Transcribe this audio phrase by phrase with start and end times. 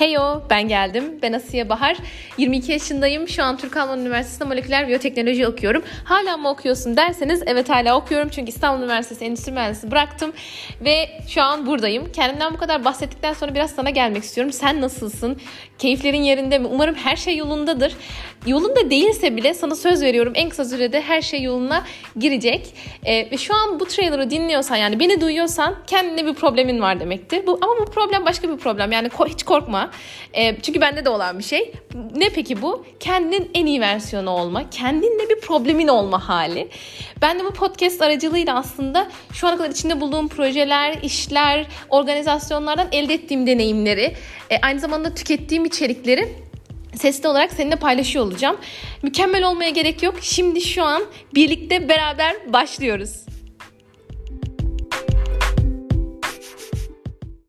[0.00, 1.18] Heyo ben geldim.
[1.22, 1.96] Ben Asiye Bahar.
[2.38, 3.28] 22 yaşındayım.
[3.28, 5.82] Şu an Türk Alman Üniversitesi'nde moleküler biyoteknoloji okuyorum.
[6.04, 8.28] Hala mı okuyorsun derseniz evet hala okuyorum.
[8.28, 10.32] Çünkü İstanbul Üniversitesi Endüstri Mühendisliği bıraktım.
[10.80, 12.12] Ve şu an buradayım.
[12.12, 14.52] Kendimden bu kadar bahsettikten sonra biraz sana gelmek istiyorum.
[14.52, 15.40] Sen nasılsın?
[15.78, 16.66] Keyiflerin yerinde mi?
[16.66, 17.96] Umarım her şey yolundadır.
[18.46, 20.32] Yolunda değilse bile sana söz veriyorum.
[20.36, 21.84] En kısa sürede her şey yoluna
[22.18, 22.74] girecek.
[23.04, 27.46] Ee, ve şu an bu trailer'ı dinliyorsan yani beni duyuyorsan kendine bir problemin var demektir.
[27.46, 28.92] Bu, ama bu problem başka bir problem.
[28.92, 29.89] Yani hiç korkma.
[30.34, 31.72] E, çünkü bende de olan bir şey.
[32.16, 32.86] Ne peki bu?
[33.00, 34.70] Kendinin en iyi versiyonu olma.
[34.70, 36.68] Kendinle bir problemin olma hali.
[37.22, 43.14] Ben de bu podcast aracılığıyla aslında şu ana kadar içinde bulduğum projeler, işler, organizasyonlardan elde
[43.14, 44.14] ettiğim deneyimleri,
[44.50, 46.28] e, aynı zamanda tükettiğim içerikleri
[46.94, 48.56] sesli olarak seninle paylaşıyor olacağım.
[49.02, 50.14] Mükemmel olmaya gerek yok.
[50.20, 51.02] Şimdi şu an
[51.34, 53.29] birlikte beraber başlıyoruz.